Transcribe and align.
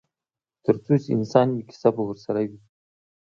ترڅو 0.63 0.93
چې 1.03 1.09
انسان 1.17 1.47
وي 1.51 1.61
کیسه 1.69 1.89
به 1.95 2.01
ورسره 2.07 2.41
وي. 2.49 2.59